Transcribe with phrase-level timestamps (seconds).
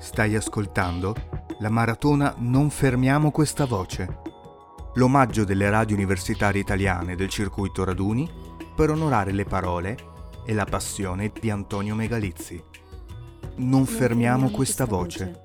[0.00, 1.14] Stai ascoltando
[1.58, 4.22] la maratona Non fermiamo questa voce.
[4.94, 8.26] L'omaggio delle radio universitarie italiane del circuito Raduni
[8.74, 9.98] per onorare le parole
[10.46, 12.64] e la passione di Antonio Megalizzi.
[13.56, 15.44] Non, fermiamo, questa, voce.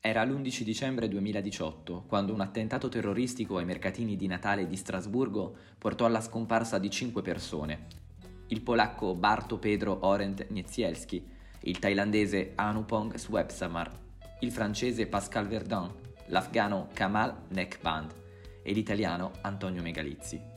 [0.00, 6.04] Era l'11 dicembre 2018, quando un attentato terroristico ai mercatini di Natale di Strasburgo portò
[6.04, 7.86] alla scomparsa di cinque persone,
[8.48, 11.26] il polacco Barto Pedro Orent Niedzielski,
[11.62, 13.90] il thailandese Anupong Swepsamar,
[14.40, 15.92] il francese Pascal Verdun,
[16.26, 18.14] l'afgano Kamal Nekband
[18.62, 20.56] e l'italiano Antonio Megalizzi.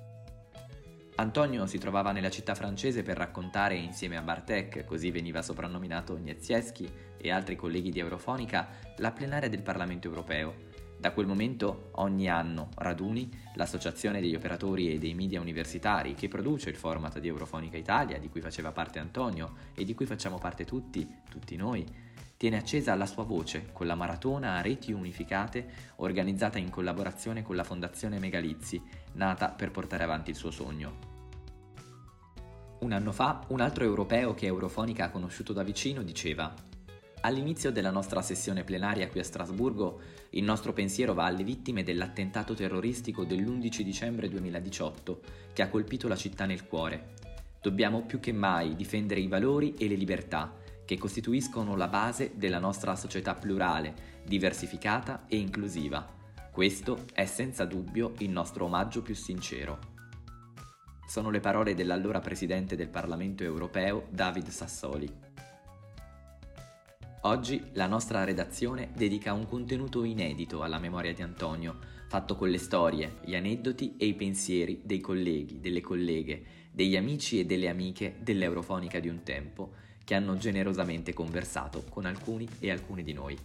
[1.16, 6.90] Antonio si trovava nella città francese per raccontare insieme a Bartek, così veniva soprannominato Niedzielski
[7.18, 10.70] e altri colleghi di Eurofonica, la plenaria del Parlamento europeo
[11.02, 16.70] da quel momento ogni anno Raduni, l'associazione degli operatori e dei media universitari che produce
[16.70, 20.64] il format di Eurofonica Italia, di cui faceva parte Antonio e di cui facciamo parte
[20.64, 21.84] tutti, tutti noi,
[22.38, 27.56] tiene accesa la sua voce con la maratona a reti unificate organizzata in collaborazione con
[27.56, 28.80] la Fondazione Megalizzi,
[29.14, 31.10] nata per portare avanti il suo sogno.
[32.82, 36.54] Un anno fa, un altro europeo che Eurofonica ha conosciuto da vicino diceva
[37.24, 40.00] All'inizio della nostra sessione plenaria qui a Strasburgo,
[40.32, 45.20] il nostro pensiero va alle vittime dell'attentato terroristico dell'11 dicembre 2018
[45.54, 47.14] che ha colpito la città nel cuore.
[47.62, 50.52] Dobbiamo più che mai difendere i valori e le libertà
[50.84, 53.94] che costituiscono la base della nostra società plurale,
[54.26, 56.04] diversificata e inclusiva.
[56.52, 59.78] Questo è senza dubbio il nostro omaggio più sincero.
[61.08, 65.31] Sono le parole dell'allora Presidente del Parlamento europeo David Sassoli.
[67.24, 72.58] Oggi la nostra redazione dedica un contenuto inedito alla memoria di Antonio, fatto con le
[72.58, 78.16] storie, gli aneddoti e i pensieri dei colleghi, delle colleghe, degli amici e delle amiche
[78.22, 79.74] dell'Eurofonica di un tempo,
[80.04, 83.38] che hanno generosamente conversato con alcuni e alcune di noi.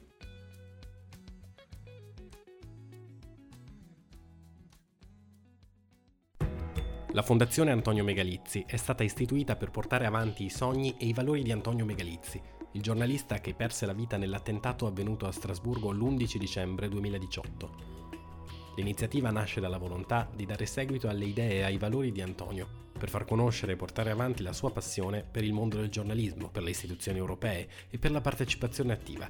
[7.13, 11.43] La Fondazione Antonio Megalizzi è stata istituita per portare avanti i sogni e i valori
[11.43, 12.41] di Antonio Megalizzi,
[12.77, 17.95] il giornalista che perse la vita nell'attentato avvenuto a Strasburgo l'11 dicembre 2018.
[18.77, 23.09] L'iniziativa nasce dalla volontà di dare seguito alle idee e ai valori di Antonio, per
[23.09, 26.71] far conoscere e portare avanti la sua passione per il mondo del giornalismo, per le
[26.71, 29.27] istituzioni europee e per la partecipazione attiva.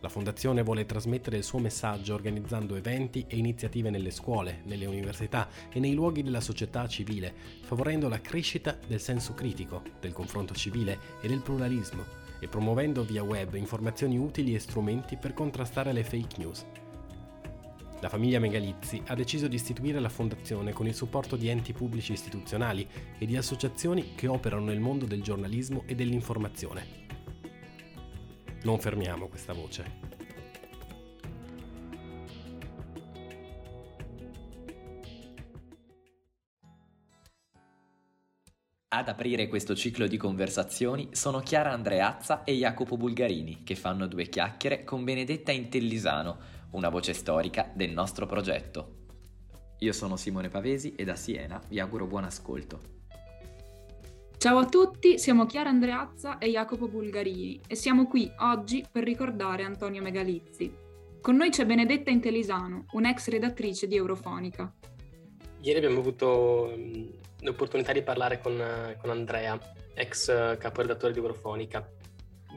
[0.00, 5.48] La Fondazione vuole trasmettere il suo messaggio organizzando eventi e iniziative nelle scuole, nelle università
[5.70, 10.98] e nei luoghi della società civile, favorendo la crescita del senso critico, del confronto civile
[11.20, 16.38] e del pluralismo e promuovendo via web informazioni utili e strumenti per contrastare le fake
[16.38, 16.66] news.
[18.00, 22.10] La famiglia Megalizzi ha deciso di istituire la fondazione con il supporto di enti pubblici
[22.10, 22.84] istituzionali
[23.16, 26.84] e di associazioni che operano nel mondo del giornalismo e dell'informazione.
[28.64, 30.11] Non fermiamo questa voce.
[38.94, 44.28] Ad aprire questo ciclo di conversazioni sono Chiara Andreazza e Jacopo Bulgarini, che fanno due
[44.28, 46.36] chiacchiere con Benedetta Intellisano,
[46.72, 48.96] una voce storica del nostro progetto.
[49.78, 52.80] Io sono Simone Pavesi e da Siena vi auguro buon ascolto.
[54.36, 59.64] Ciao a tutti, siamo Chiara Andreazza e Jacopo Bulgarini e siamo qui oggi per ricordare
[59.64, 60.70] Antonio Megalizzi.
[61.22, 64.70] Con noi c'è Benedetta Intellisano, un'ex redattrice di Eurofonica.
[65.62, 66.76] Ieri abbiamo avuto
[67.40, 68.60] l'opportunità di parlare con,
[69.00, 69.56] con Andrea,
[69.94, 71.88] ex caporedattore di Eurofonica.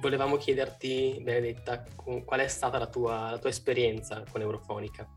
[0.02, 5.08] Volevamo chiederti, Benedetta, qual è stata la tua, la tua esperienza con Eurofonica?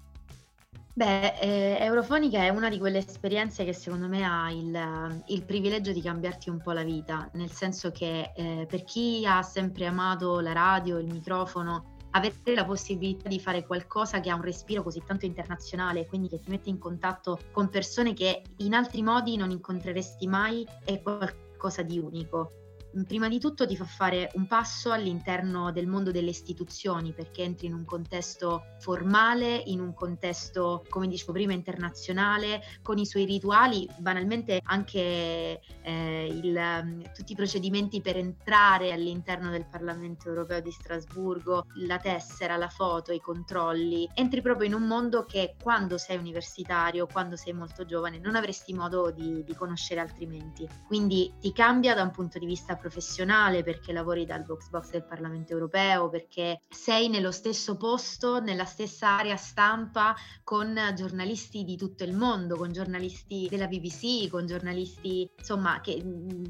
[0.92, 5.92] Beh, eh, Eurofonica è una di quelle esperienze che secondo me ha il, il privilegio
[5.92, 10.40] di cambiarti un po' la vita, nel senso che eh, per chi ha sempre amato
[10.40, 15.02] la radio, il microfono, avere la possibilità di fare qualcosa che ha un respiro così
[15.04, 19.50] tanto internazionale, quindi che ti mette in contatto con persone che in altri modi non
[19.50, 22.57] incontreresti mai, è qualcosa di unico.
[23.06, 27.66] Prima di tutto ti fa fare un passo all'interno del mondo delle istituzioni perché entri
[27.66, 33.86] in un contesto formale, in un contesto, come dicevo prima, internazionale, con i suoi rituali,
[33.98, 41.66] banalmente anche eh, il, tutti i procedimenti per entrare all'interno del Parlamento europeo di Strasburgo,
[41.86, 44.08] la tessera, la foto, i controlli.
[44.14, 48.72] Entri proprio in un mondo che quando sei universitario, quando sei molto giovane, non avresti
[48.72, 50.66] modo di, di conoscere altrimenti.
[50.86, 55.04] Quindi ti cambia da un punto di vista professionale, perché lavori dal box box del
[55.04, 60.14] Parlamento europeo, perché sei nello stesso posto, nella stessa area stampa
[60.44, 66.02] con giornalisti di tutto il mondo, con giornalisti della BBC, con giornalisti insomma che,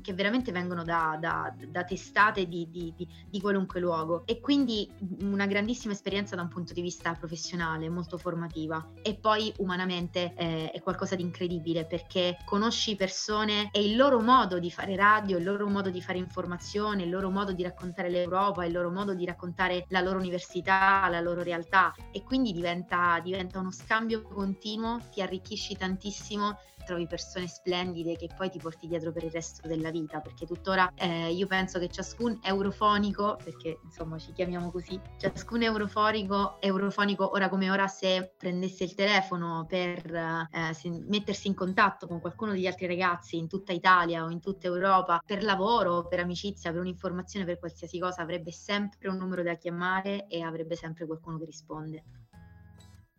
[0.02, 4.22] che veramente vengono da, da, da testate di, di, di, di, qualunque luogo.
[4.26, 4.88] E quindi
[5.20, 8.92] una grandissima esperienza da un punto di vista professionale, molto formativa.
[9.02, 14.58] E poi umanamente eh, è qualcosa di incredibile perché conosci persone e il loro modo
[14.58, 18.64] di fare radio, il loro modo di fare informazione, il loro modo di raccontare l'Europa,
[18.64, 21.94] il loro modo di raccontare la loro università, la loro realtà.
[22.12, 28.48] E quindi diventa, diventa uno scambio continuo, ti arricchisci tantissimo trovi persone splendide che poi
[28.48, 32.38] ti porti dietro per il resto della vita, perché tuttora eh, io penso che ciascun
[32.42, 38.94] eurofonico, perché insomma ci chiamiamo così, ciascun eurofonico, eurofonico ora come ora se prendesse il
[38.94, 44.24] telefono per eh, se, mettersi in contatto con qualcuno degli altri ragazzi in tutta Italia
[44.24, 49.10] o in tutta Europa per lavoro, per amicizia, per un'informazione, per qualsiasi cosa, avrebbe sempre
[49.10, 52.04] un numero da chiamare e avrebbe sempre qualcuno che risponde.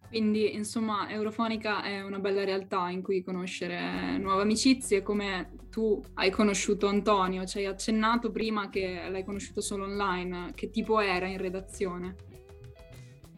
[0.10, 6.32] Quindi, insomma, Eurofonica è una bella realtà in cui conoscere nuove amicizie, come tu hai
[6.32, 11.38] conosciuto Antonio, ci hai accennato prima che l'hai conosciuto solo online, che tipo era in
[11.38, 12.16] redazione?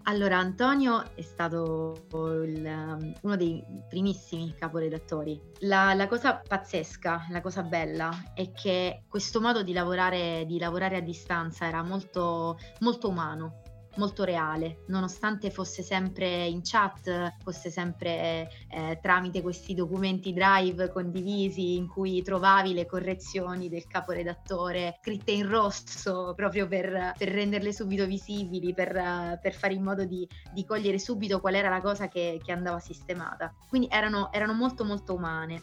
[0.03, 2.05] Allora, Antonio è stato
[2.43, 5.39] il, uno dei primissimi caporedattori.
[5.59, 10.97] La, la, cosa pazzesca, la cosa bella è che questo modo di lavorare, di lavorare
[10.97, 13.60] a distanza era molto, molto umano,
[13.95, 21.75] molto reale, nonostante fosse sempre in chat, fosse sempre eh, tramite questi documenti drive condivisi
[21.75, 28.05] in cui trovavi le correzioni del caporedattore scritte in rosso proprio per, per renderle subito
[28.05, 32.39] visibili, per, per fare in modo di, di, cogliere subito qual era la cosa che,
[32.43, 33.53] che andava sistemata.
[33.67, 35.61] Quindi erano, erano, molto molto umane.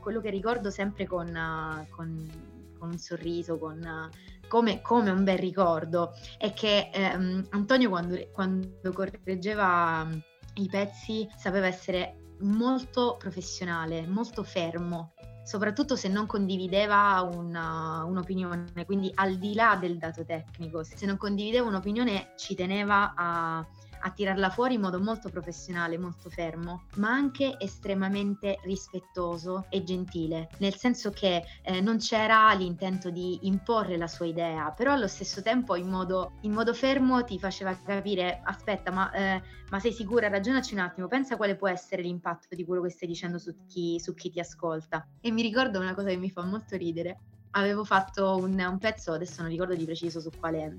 [0.00, 1.26] Quello che ricordo sempre con,
[1.90, 2.30] con,
[2.78, 4.10] con un sorriso, con
[4.48, 6.14] come, come, un bel ricordo.
[6.36, 10.18] È che ehm, Antonio quando, quando correggeva mm,
[10.54, 15.14] i pezzi sapeva essere molto professionale, molto fermo,
[15.44, 21.16] soprattutto se non condivideva una, un'opinione, quindi al di là del dato tecnico, se non
[21.16, 23.66] condivideva un'opinione ci teneva a
[24.00, 30.48] a tirarla fuori in modo molto professionale, molto fermo, ma anche estremamente rispettoso e gentile,
[30.58, 35.42] nel senso che eh, non c'era l'intento di imporre la sua idea, però allo stesso
[35.42, 40.28] tempo in modo, in modo fermo ti faceva capire, aspetta, ma, eh, ma, sei sicura,
[40.28, 43.98] ragionaci un attimo, pensa quale può essere l'impatto di quello che stai dicendo su chi,
[44.00, 45.06] su chi ti ascolta.
[45.20, 47.20] E mi ricordo una cosa che mi fa molto ridere.
[47.52, 50.76] Avevo fatto un, un pezzo, adesso non ricordo di preciso su quale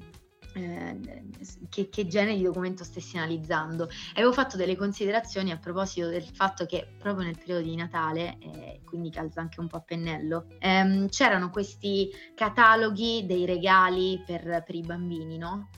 [0.54, 1.24] eh,
[1.70, 3.90] che, che, genere di documento stessi analizzando.
[4.14, 8.82] Avevo fatto delle considerazioni a proposito del fatto che proprio nel periodo di Natale, eh,
[8.86, 14.76] quindi calza anche un po' a pennello, ehm, c'erano questi cataloghi dei regali per, per
[14.76, 15.70] i bambini, no?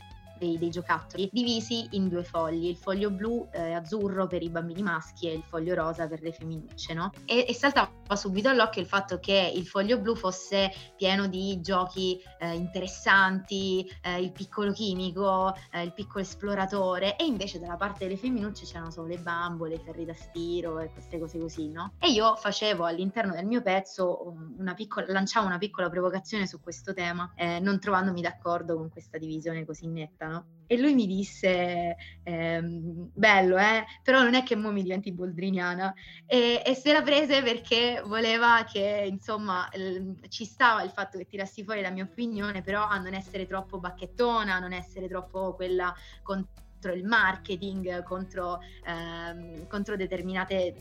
[0.41, 4.81] Dei, dei, giocattoli divisi in due fogli, il foglio blu eh, azzurro per i bambini
[4.81, 7.11] maschi e il foglio rosa per le femminucce, no?
[7.25, 12.19] E, e saltava subito all'occhio il fatto che il foglio blu fosse pieno di giochi
[12.39, 18.17] eh, interessanti, eh, il piccolo chimico, eh, il piccolo esploratore e invece dalla parte delle
[18.17, 21.93] femminucce c'erano solo le bambole, i ferri da stiro e queste cose così, no?
[21.99, 26.93] E io facevo all'interno del mio pezzo una piccola, lanciavo una piccola provocazione su questo
[26.93, 30.47] tema, eh, non trovandomi d'accordo con questa divisione così netta, no?
[30.65, 33.83] E lui mi disse, ehm, bello, eh?
[34.01, 35.93] Però non è che mo mi diventi boldriniana.
[36.25, 41.25] E, e se la prese perché voleva che, insomma, l- ci stava il fatto che
[41.25, 45.53] tirassi fuori la mia opinione, però a non essere troppo bacchettona, a non essere troppo
[45.55, 46.45] quella con
[46.81, 49.95] contro il marketing, contro, ehm, contro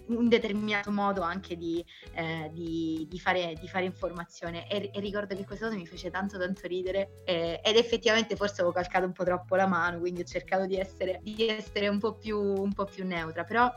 [0.06, 4.66] un determinato modo anche di, eh, di, di, fare, di fare, informazione.
[4.68, 8.62] E, e, ricordo che questa cosa mi fece tanto tanto ridere eh, ed effettivamente forse
[8.62, 12.14] avevo calcato un po' troppo la mano, quindi ho cercato di essere, essere un, po
[12.14, 13.70] più, un po' più neutra, però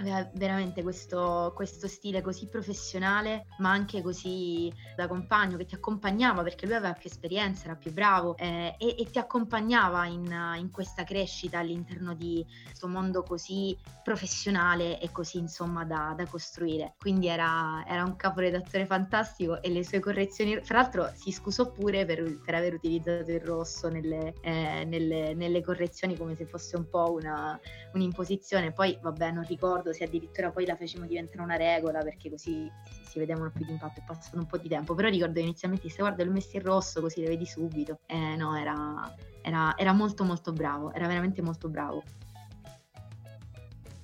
[0.00, 6.42] aveva veramente questo, questo, stile così professionale, ma anche così da compagno che ti accompagnava
[6.42, 10.70] perché lui aveva più esperienza, era più bravo eh, e, e, ti accompagnava in, in,
[10.70, 16.94] questa crescita all'interno di questo mondo così professionale e così insomma da, da costruire.
[16.98, 22.06] Quindi era, era, un caporedattore fantastico e le sue correzioni, fra l'altro si scusò pure
[22.06, 26.88] per, per aver utilizzato il rosso nelle, eh, nelle, nelle, correzioni come se fosse un
[26.88, 27.58] po' una,
[27.92, 28.72] un'imposizione.
[28.72, 32.70] Poi vabbè non ricordo ricordo se addirittura poi la facevamo diventare una regola perché così
[33.02, 35.86] si, vedevano più di impatto, è passato un po' di tempo, però ricordo che inizialmente
[35.86, 39.92] disse guarda l'ho messo in rosso così le vedi subito, eh, no era, era, era
[39.92, 42.02] molto molto bravo, era veramente molto bravo.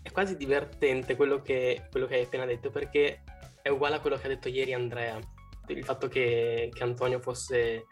[0.03, 3.23] È quasi divertente quello che, quello che hai appena detto perché
[3.63, 5.19] è uguale a quello che ha detto ieri Andrea.
[5.69, 7.87] il fatto che, che Antonio fosse,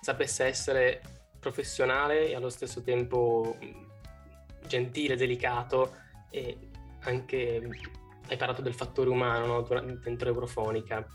[0.00, 1.00] sapesse essere
[1.38, 3.56] professionale e allo stesso tempo
[4.66, 5.94] gentile, delicato
[6.30, 6.67] e
[7.00, 7.60] anche
[8.28, 9.96] hai parlato del fattore umano no?
[10.02, 11.06] dentro Eurofonica.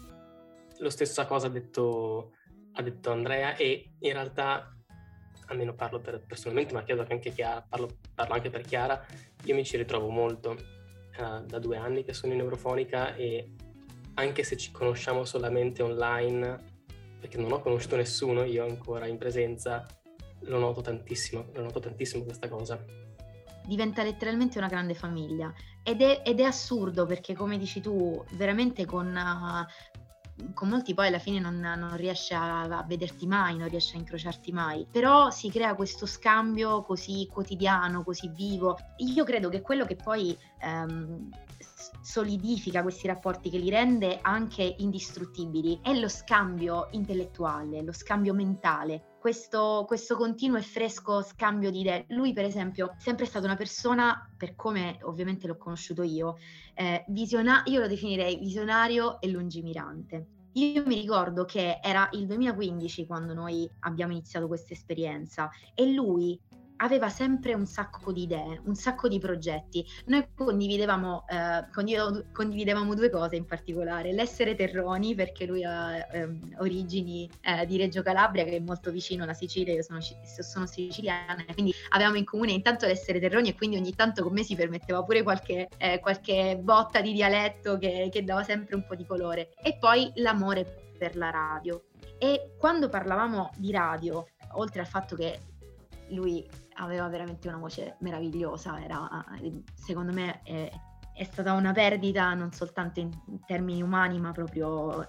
[0.79, 2.33] Lo stessa cosa ha detto,
[2.73, 4.75] ha detto Andrea e in realtà,
[5.47, 9.05] almeno parlo per, personalmente, ma credo che anche Chiara, parlo, parlo anche per Chiara,
[9.43, 13.53] io mi ci ritrovo molto uh, da due anni che sono in Eurofonica e
[14.15, 16.71] anche se ci conosciamo solamente online,
[17.19, 19.85] perché non ho conosciuto nessuno io ancora in presenza,
[20.39, 22.83] lo noto tantissimo, lo noto tantissimo questa cosa
[23.65, 25.53] diventa letteralmente una grande famiglia.
[25.83, 31.07] Ed è, ed è assurdo perché come dici tu veramente con, uh, con molti poi
[31.07, 35.29] alla fine non, non riesce a, a, vederti mai, non riesce a incrociarti mai, però
[35.29, 38.77] si crea questo scambio così quotidiano, così vivo.
[38.97, 41.29] Io credo che quello che poi um,
[42.01, 49.12] solidifica questi rapporti, che li rende anche indistruttibili, è lo scambio intellettuale, lo scambio mentale
[49.23, 52.03] questo, questo, continuo e fresco scambio di idee.
[52.09, 56.35] Lui, per esempio, è sempre stata una persona, per come ovviamente l'ho conosciuto io,
[56.73, 60.27] eh, visiona- io lo definirei visionario e lungimirante.
[60.55, 66.37] Io mi ricordo che era il 2015 quando noi abbiamo iniziato questa esperienza e lui
[66.83, 69.85] aveva sempre un sacco di idee, un sacco di progetti.
[70.07, 71.65] Noi condividevamo, eh,
[72.31, 78.01] condividevamo due cose in particolare, l'essere terroni, perché lui ha ehm, origini eh, di Reggio
[78.01, 82.51] Calabria, che è molto vicino alla Sicilia, io sono, sono, siciliana, quindi avevamo in comune
[82.51, 86.59] intanto l'essere terroni e quindi ogni tanto con me si permetteva pure qualche, eh, qualche
[86.61, 89.53] botta di dialetto che, che dava sempre un po' di colore.
[89.61, 91.85] E poi l'amore per la radio.
[92.17, 95.39] E quando parlavamo di radio, oltre al fatto che
[96.09, 99.25] lui aveva veramente una voce meravigliosa, era,
[99.73, 100.71] secondo me è,
[101.13, 103.11] è, stata una perdita non soltanto in
[103.45, 105.07] termini umani ma proprio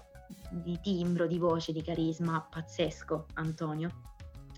[0.49, 4.13] di timbro, di voce, di carisma pazzesco Antonio.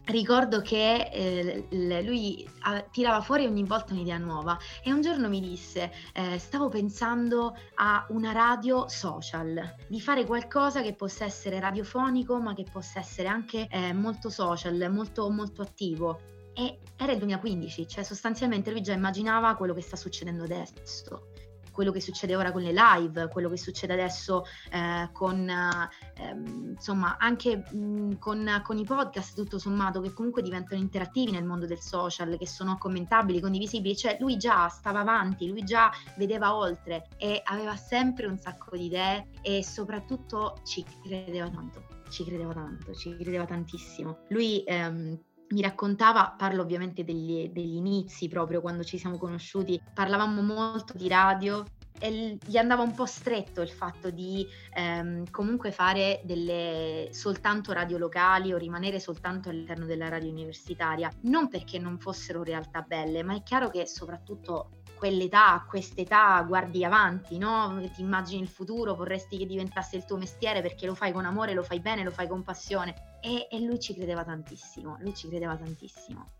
[0.08, 2.50] Ricordo che eh, lui
[2.92, 8.06] tirava fuori ogni volta un'idea nuova e un giorno mi disse eh, stavo pensando a
[8.12, 13.68] una radio social, di fare qualcosa che possa essere radiofonico ma che possa essere anche
[13.70, 19.56] eh, molto social, molto, molto attivo e era il 2015, cioè sostanzialmente lui già immaginava
[19.56, 21.30] quello che sta succedendo adesso,
[21.72, 26.36] quello che succede ora con le live, quello che succede adesso eh, con, eh,
[26.72, 31.68] insomma, anche mh, con, con, i podcast tutto sommato che comunque diventano interattivi nel mondo
[31.68, 37.10] del social, che sono commentabili, condivisibili, cioè lui già stava avanti, lui già vedeva oltre
[37.18, 42.96] e aveva sempre un sacco di idee e soprattutto ci credeva tanto, ci credeva tanto,
[42.96, 44.22] ci credeva tantissimo.
[44.30, 45.20] Lui ehm,
[45.50, 51.08] mi raccontava, parlo ovviamente degli, degli, inizi proprio quando ci siamo conosciuti, parlavamo molto di
[51.08, 51.64] radio
[52.00, 57.98] e gli andava un po' stretto il fatto di ehm, comunque fare delle soltanto radio
[57.98, 63.36] locali o rimanere soltanto all'interno della radio universitaria, non perché non fossero realtà belle, ma
[63.36, 67.80] è chiaro che soprattutto quell'età, a quest'età guardi avanti, no?
[67.94, 71.54] Ti immagini il futuro, vorresti che diventasse il tuo mestiere perché lo fai con amore,
[71.54, 73.17] lo fai bene, lo fai con passione.
[73.28, 76.32] E, e lui ci credeva tantissimo, lui ci credeva tantissimo.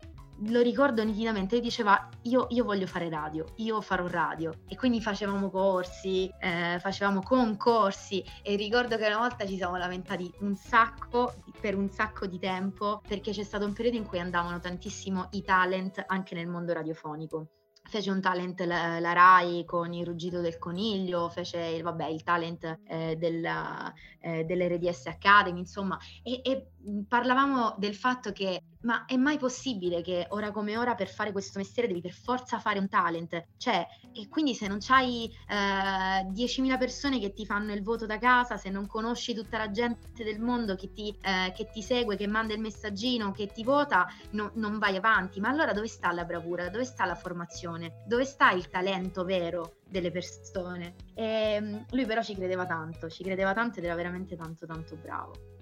[0.46, 4.52] Lo ricordo nitidamente, lui diceva io, io voglio fare radio, io farò radio.
[4.66, 10.32] E quindi facevamo corsi, eh, facevamo concorsi e ricordo che una volta ci siamo lamentati
[10.40, 14.58] un sacco, per un sacco di tempo, perché c'è stato un periodo in cui andavano
[14.58, 17.48] tantissimo i talent anche nel mondo radiofonico
[17.88, 22.80] fece un talent la, la, Rai con il ruggito del coniglio, fece vabbè, il talent
[22.86, 26.72] eh, della, eh, dell'RDS Academy, insomma, e, e
[27.06, 31.58] parlavamo del fatto che ma è mai possibile che ora come ora per fare questo
[31.58, 33.46] mestiere devi per forza fare un talent?
[33.56, 38.18] Cioè, e quindi se non c'hai eh, 10.000 persone che ti fanno il voto da
[38.18, 42.16] casa, se non conosci tutta la gente del mondo che ti, eh, che ti segue,
[42.16, 45.40] che manda il messaggino, che ti vota, no, non vai avanti.
[45.40, 46.68] Ma allora dove sta la bravura?
[46.68, 48.04] Dove sta la formazione?
[48.06, 50.94] Dove sta il talento vero delle persone?
[51.14, 54.96] E, ehm, lui però ci credeva tanto, ci credeva tanto ed era veramente tanto tanto
[54.96, 55.57] bravo.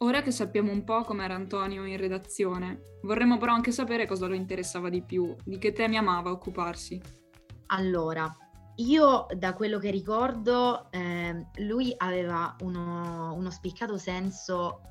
[0.00, 4.34] Ora che sappiamo un po' com'era Antonio in redazione, vorremmo però anche sapere cosa lo
[4.34, 7.00] interessava di più, di che temi amava occuparsi.
[7.66, 8.32] Allora,
[8.76, 14.82] io da quello che ricordo, eh, lui aveva uno, uno spiccato senso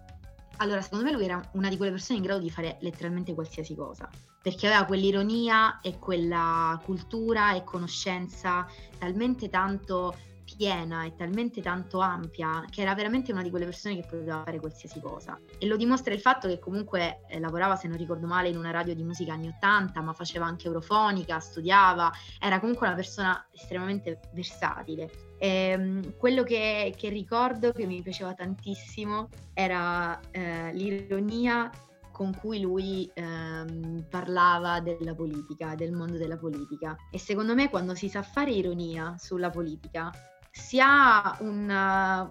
[0.58, 3.76] allora, secondo me lui era una di quelle persone in grado di fare letteralmente qualsiasi
[3.76, 4.10] cosa,
[4.42, 8.66] perché aveva quell'ironia e quella cultura e conoscenza
[8.98, 10.16] talmente tanto
[10.56, 14.60] piena e talmente tanto ampia che era veramente una di quelle persone che poteva fare
[14.60, 15.39] qualsiasi cosa.
[15.58, 18.72] E lo dimostra il fatto che comunque eh, lavorava, se non ricordo male, in una
[18.72, 24.20] radio di musica anni 80, ma faceva anche eurofonica, studiava, era comunque una persona estremamente
[24.34, 25.10] versatile.
[25.38, 31.70] E, ehm, quello che, che, ricordo che mi piaceva tantissimo era eh, l'ironia
[32.12, 36.96] con cui lui ehm, parlava della politica, del mondo della politica.
[37.12, 40.12] E secondo me quando si sa fare ironia sulla politica
[40.58, 41.70] si ha un,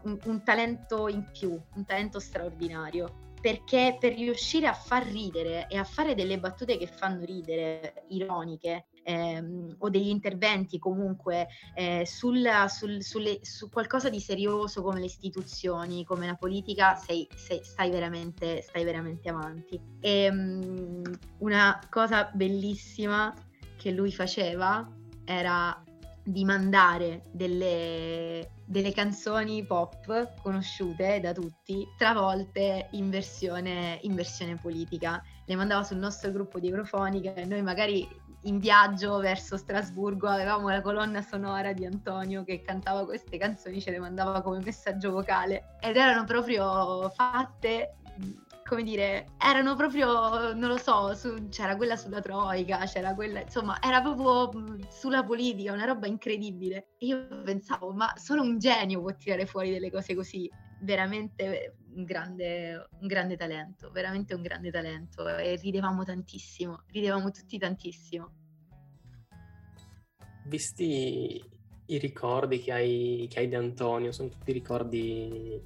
[0.03, 5.77] un, un talento in più, un talento straordinario perché per riuscire a far ridere e
[5.77, 12.45] a fare delle battute che fanno ridere, ironiche, ehm, o degli interventi comunque eh, sul,
[12.69, 17.91] sul, sulle, su qualcosa di serioso come le istituzioni, come la politica, sei, sei, stai,
[17.91, 19.81] veramente, stai veramente avanti.
[20.01, 21.03] E, um,
[21.39, 23.33] una cosa bellissima
[23.77, 24.91] che lui faceva
[25.25, 25.85] era
[26.27, 35.23] di mandare delle, delle, canzoni pop conosciute da tutti, travolte in versione, in versione politica.
[35.45, 38.09] Le mandava sul nostro gruppo di Eurofonica e noi magari
[38.43, 43.93] in viaggio verso Strasburgo avevamo la colonna sonora di Antonio che cantava queste canzoni, ce
[43.93, 47.99] le mandava come messaggio vocale ed erano proprio fatte
[48.67, 53.81] come dire, erano proprio, non lo so, su, c'era quella sulla Troica, c'era quella, insomma,
[53.81, 56.95] era proprio sulla politica, una roba incredibile.
[56.99, 60.51] Io pensavo, ma solo un genio può tirare fuori delle cose così.
[60.81, 65.29] Veramente un grande, un grande talento, veramente un grande talento.
[65.29, 68.33] E ridevamo tantissimo, ridevamo tutti tantissimo.
[70.47, 71.43] Visti
[71.87, 75.63] i ricordi che hai, che hai di Antonio, sono tutti ricordi,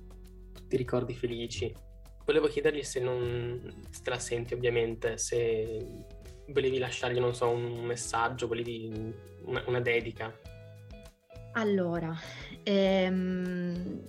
[0.53, 1.89] tutti ricordi felici
[2.25, 5.87] volevo chiedergli se non se la senti ovviamente, se
[6.49, 10.33] volevi lasciargli, non so, un messaggio, volevi una, una dedica.
[11.53, 12.15] Allora,
[12.63, 14.01] ehm,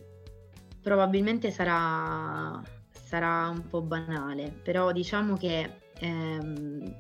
[0.82, 6.96] probabilmente sarà, sarà un po' banale, però diciamo che ehm,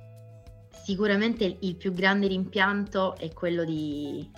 [0.83, 4.29] sicuramente il più grande rimpianto è quello di,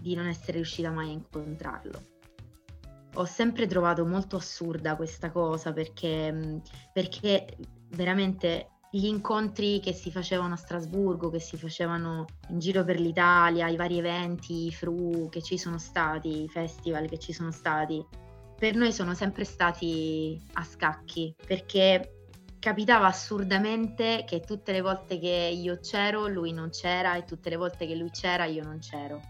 [0.00, 2.16] di non essere riuscita mai a incontrarlo
[3.18, 6.60] ho sempre trovato molto assurda questa cosa perché,
[6.92, 7.56] perché
[7.90, 13.68] veramente gli incontri che si facevano a Strasburgo, che si facevano in giro per l'Italia,
[13.68, 18.04] i vari eventi, i fru che ci sono stati, i festival che ci sono stati,
[18.56, 22.26] per noi sono sempre stati a scacchi perché
[22.58, 27.56] capitava assurdamente che tutte le volte che io c'ero lui non c'era e tutte le
[27.56, 29.20] volte che lui c'era io non c'ero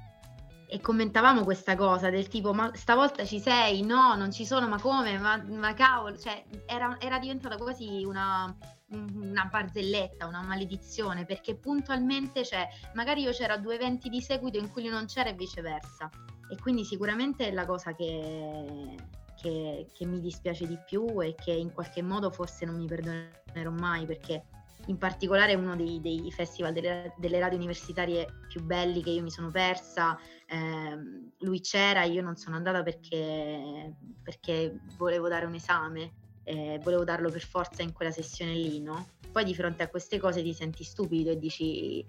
[0.71, 3.83] e commentavamo questa cosa del tipo ma stavolta ci sei?
[3.83, 5.19] No, non ci sono, ma come?
[5.19, 8.55] Ma, ma cavolo, cioè era, era diventata quasi una,
[8.91, 14.71] una barzelletta, una maledizione, perché puntualmente cioè, magari io c'era due eventi di seguito in
[14.71, 16.11] cui lui non c'era e viceversa.
[16.51, 18.95] E quindi sicuramente è la cosa che,
[19.41, 23.71] che, che mi dispiace di più e che in qualche modo forse non mi perdonerò
[23.71, 24.45] mai perché
[24.87, 29.31] in particolare uno dei, dei festival delle, delle, radio universitarie più belli che io mi
[29.31, 30.19] sono persa.
[30.51, 30.99] Eh,
[31.41, 36.13] lui c'era, io non sono andata perché, perché volevo dare un esame,
[36.45, 39.09] eh, volevo darlo per forza in quella sessione lì, no?
[39.31, 42.05] Poi di fronte a queste cose ti senti stupido e dici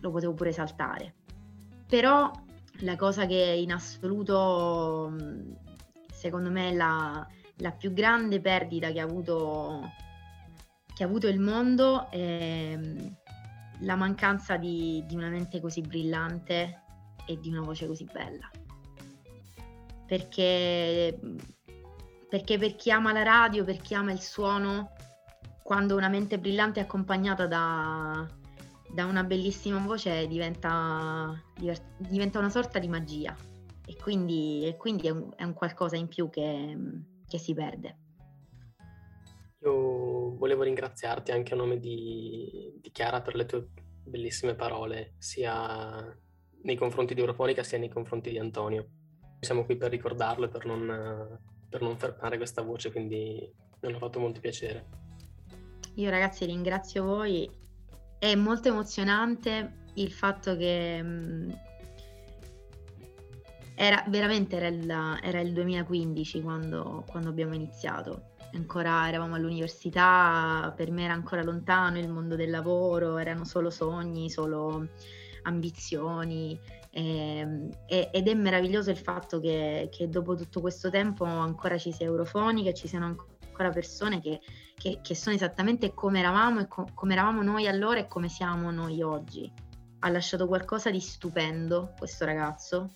[0.00, 1.14] lo potevo pure saltare.
[1.88, 2.30] Però
[2.80, 5.14] la cosa che in assoluto
[6.12, 9.90] secondo me è la, la più grande perdita che ha avuto
[10.94, 13.16] che ha avuto il mondo ehm,
[13.84, 16.82] la mancanza di, di, una mente così brillante
[17.26, 18.50] e di una voce così bella.
[20.06, 21.18] Perché,
[22.28, 24.92] perché per chi ama la radio, per chi ama il suono,
[25.62, 28.26] quando una mente brillante è accompagnata da,
[28.92, 31.42] da una bellissima voce diventa,
[31.96, 33.34] diventa, una sorta di magia
[33.86, 36.76] e quindi, e quindi è, un, è, un, qualcosa in più che,
[37.26, 37.98] che si perde.
[39.64, 43.66] Io volevo ringraziarti anche a nome di, di Chiara per le tue
[44.04, 46.14] bellissime parole, sia
[46.64, 48.88] nei confronti di Eurofonica sia nei confronti di Antonio.
[49.40, 53.50] Siamo qui per ricordarlo e per non, per non fermare questa voce, quindi
[53.80, 54.86] mi hanno fatto molto piacere.
[55.94, 57.50] Io ragazzi ringrazio voi,
[58.18, 61.50] è molto emozionante il fatto che mh, mm,
[63.76, 64.90] era veramente era il,
[65.22, 71.98] era il 2015 quando, quando abbiamo iniziato ancora eravamo all'università, per me era ancora lontano
[71.98, 74.88] il mondo del lavoro, erano solo sogni, solo
[75.42, 76.58] ambizioni
[76.90, 82.06] eh, ed è meraviglioso il fatto che, che, dopo tutto questo tempo ancora ci sia
[82.06, 84.40] Eurofoni, che ci siano ancora persone che,
[84.76, 88.70] che, che sono esattamente come eravamo e co- come eravamo noi allora e come siamo
[88.70, 89.50] noi oggi.
[90.00, 92.92] Ha lasciato qualcosa di stupendo questo ragazzo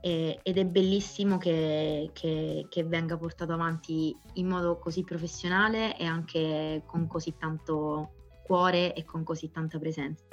[0.00, 6.04] e, ed è bellissimo che, che, che venga portato avanti in modo così professionale e
[6.04, 8.12] anche con così tanto
[8.44, 10.24] cuore e con così tanta presenza.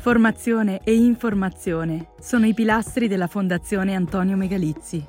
[0.00, 5.06] Formazione e informazione sono i pilastri della Fondazione Antonio Megalizzi.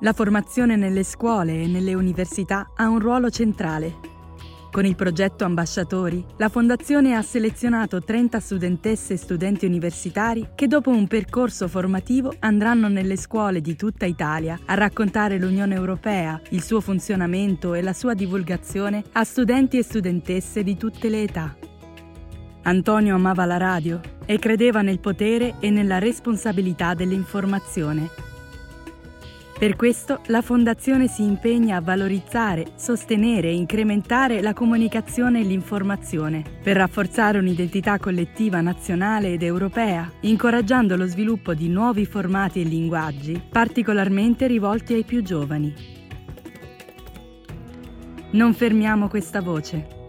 [0.00, 4.09] La formazione nelle scuole e nelle università ha un ruolo centrale
[4.70, 10.90] con il progetto Ambasciatori, la Fondazione ha selezionato 30 studentesse e studenti universitari che dopo
[10.90, 16.80] un percorso formativo andranno nelle scuole di tutta Italia a raccontare l'Unione Europea, il suo
[16.80, 21.56] funzionamento e la sua divulgazione a studenti e studentesse di tutte le età.
[22.62, 28.29] Antonio amava la radio e credeva nel potere e nella responsabilità dell'informazione
[29.60, 36.42] per questo la Fondazione si impegna a valorizzare, sostenere e incrementare la comunicazione e l'informazione
[36.62, 43.38] per rafforzare un'identità collettiva nazionale ed europea, incoraggiando lo sviluppo di nuovi formati e linguaggi
[43.50, 45.74] particolarmente rivolti ai più giovani.
[48.30, 49.99] Non fermiamo questa voce.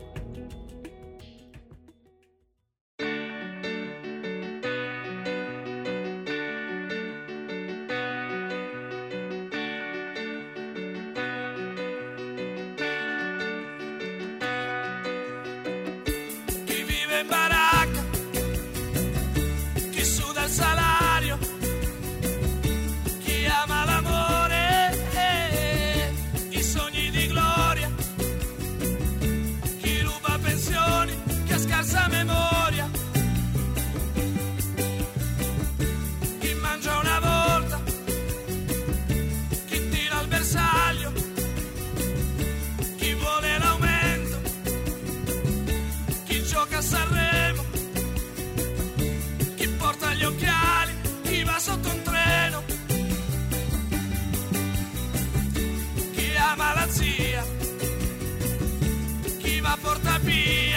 [59.72, 60.71] la porta via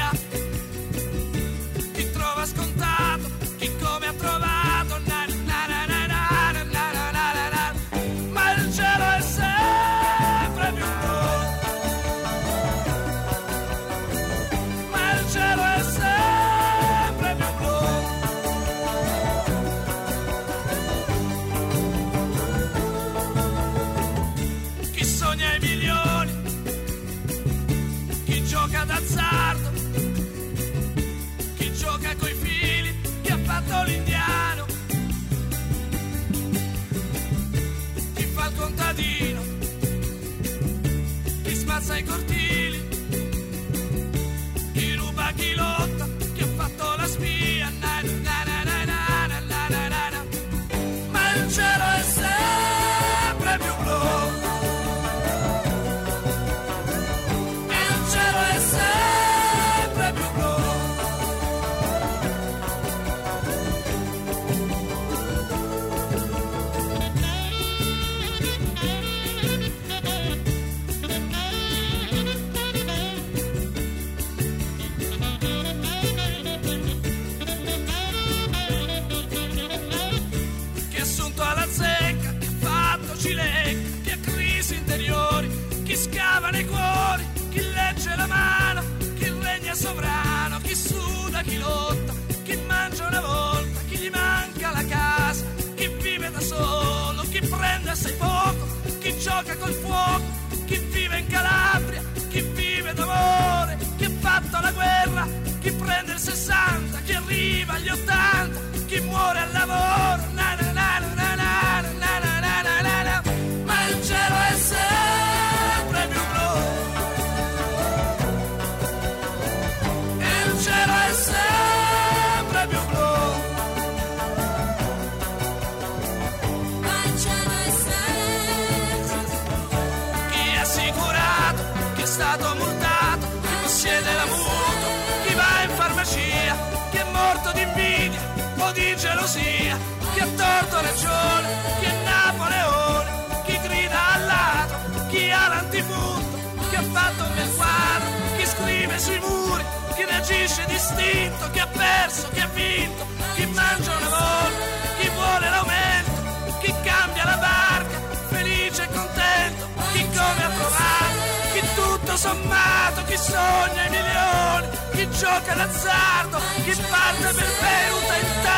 [139.24, 139.78] gelosia,
[140.12, 141.48] chi ha torto ragione,
[141.80, 143.10] chi è Napoleone,
[143.44, 149.18] chi grida al ladro, chi ha l'antipunto, chi ha fatto nel quadro, chi scrive sui
[149.20, 154.64] muri, chi reagisce distinto, chi ha perso, chi ha vinto, chi mangia una volta,
[154.98, 161.18] chi vuole l'aumento, chi cambia la barca, felice e contento, chi come ha trovato,
[161.52, 167.93] chi tutto sommato, chi sogna i milioni, chi gioca d'azzardo, chi parte per bevuta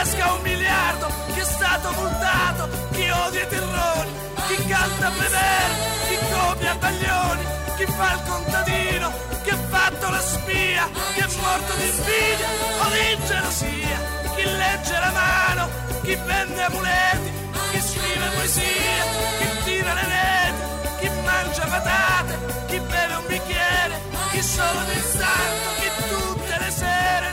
[0.06, 4.10] in tasca un miliardo, chi è stato multato, chi odia i terrori,
[4.46, 5.70] chi canta a bever,
[6.06, 7.44] chi copia baglioni,
[7.76, 12.48] chi fa il contadino, chi ha fatto la spia, chi è morto di invidia
[12.80, 13.98] o di gelosia,
[14.36, 15.68] chi legge la mano,
[16.02, 17.30] chi vende amuleti,
[17.70, 19.04] chi scrive poesia,
[19.38, 25.66] chi tira le reti, chi mangia patate, chi beve un bicchiere, chi solo del santo,
[25.80, 27.26] chi tutte le sere.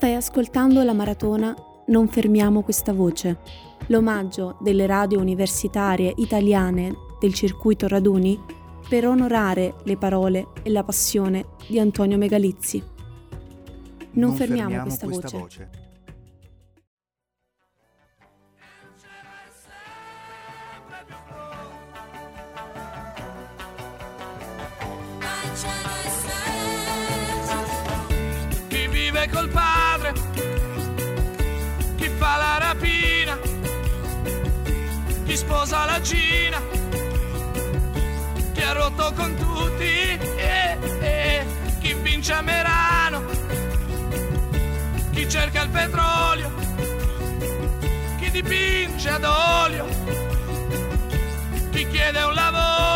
[0.00, 1.54] Stai ascoltando la maratona
[1.88, 3.40] Non fermiamo questa voce,
[3.88, 8.40] l'omaggio delle radio universitarie italiane del circuito Raduni
[8.88, 12.82] per onorare le parole e la passione di Antonio Megalizzi.
[14.12, 15.68] Non, fermiamo, questa, voce.
[15.70, 15.89] Chi
[35.40, 36.60] sposa la Gina,
[38.52, 41.46] chi ha rotto con tutti, eh, eh,
[41.80, 43.24] chi vince a Merano,
[45.12, 46.50] chi cerca il petrolio,
[48.18, 49.86] chi dipinge ad olio,
[51.70, 52.89] chi chiede un lavoro.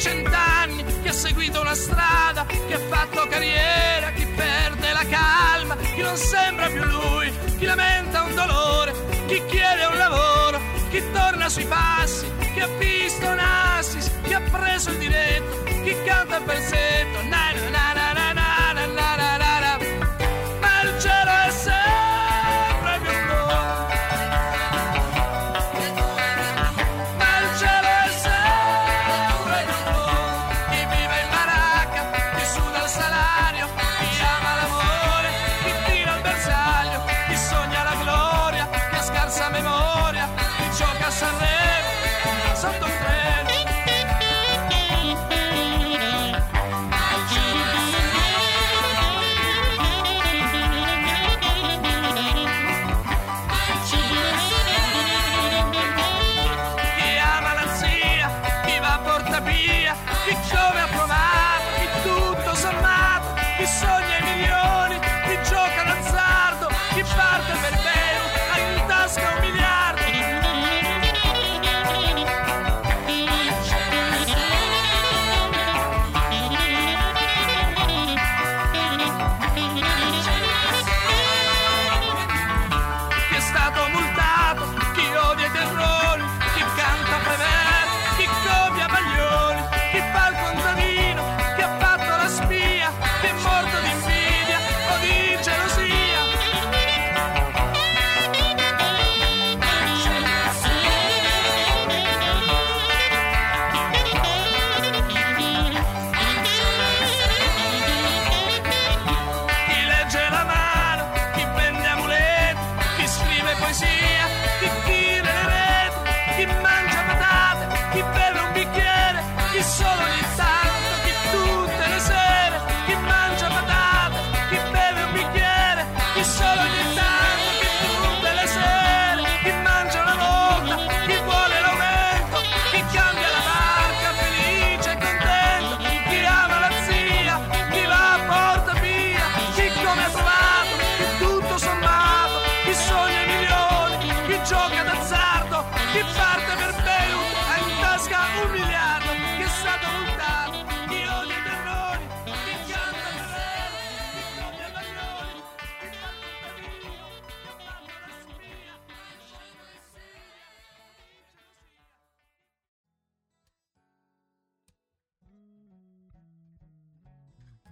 [0.00, 6.00] Cent'anni, chi ha seguito una strada, chi ha fatto carriera, chi perde la calma, chi
[6.00, 8.94] non sembra più lui, chi lamenta un dolore,
[9.26, 10.58] chi chiede un lavoro,
[10.88, 15.94] chi torna sui passi, chi ha visto un assis, chi ha preso il diretto, chi
[16.04, 17.89] canta il pezzetto, na na na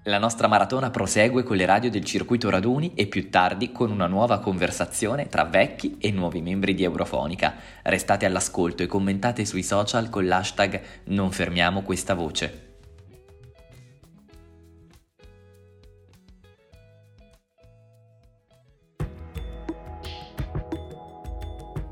[0.09, 4.07] La nostra maratona prosegue con le radio del circuito raduni e più tardi con una
[4.07, 7.55] nuova conversazione tra vecchi e nuovi membri di Eurofonica.
[7.83, 12.77] Restate all'ascolto e commentate sui social con l'hashtag Non fermiamo questa voce.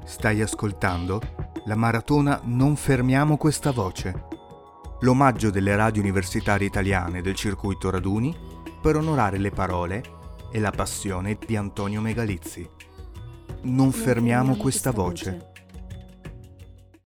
[0.07, 1.20] Stai ascoltando
[1.66, 4.36] la maratona Non fermiamo questa voce,
[5.00, 8.35] l'omaggio delle radio universitarie italiane del circuito raduni
[8.80, 10.02] per onorare le parole
[10.50, 12.68] e la passione di Antonio Megalizzi.
[13.62, 15.52] Non, fermiamo, questa, voce.